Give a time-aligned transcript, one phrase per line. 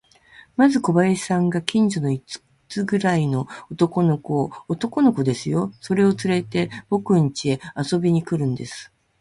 [0.55, 8.91] まず小林さんが、近所の五つくらいの男の子を、男の子ですよ、それをつれて、ぼくんちへ遊びに来るんです。